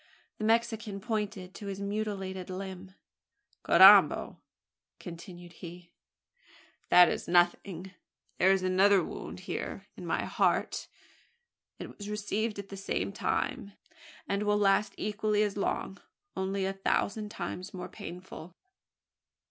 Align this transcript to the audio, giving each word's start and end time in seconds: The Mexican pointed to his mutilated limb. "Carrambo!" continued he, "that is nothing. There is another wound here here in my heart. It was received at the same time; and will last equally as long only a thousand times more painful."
The 0.39 0.45
Mexican 0.45 0.99
pointed 0.99 1.53
to 1.53 1.67
his 1.67 1.79
mutilated 1.79 2.49
limb. 2.49 2.95
"Carrambo!" 3.63 4.37
continued 4.99 5.53
he, 5.53 5.91
"that 6.89 7.07
is 7.07 7.27
nothing. 7.27 7.91
There 8.39 8.51
is 8.51 8.63
another 8.63 9.03
wound 9.03 9.41
here 9.41 9.61
here 9.63 9.87
in 9.95 10.07
my 10.07 10.25
heart. 10.25 10.87
It 11.77 11.95
was 11.95 12.09
received 12.09 12.57
at 12.57 12.69
the 12.69 12.77
same 12.77 13.11
time; 13.13 13.73
and 14.27 14.41
will 14.41 14.57
last 14.57 14.95
equally 14.97 15.43
as 15.43 15.55
long 15.55 16.01
only 16.35 16.65
a 16.65 16.73
thousand 16.73 17.29
times 17.29 17.71
more 17.71 17.87
painful." 17.87 18.55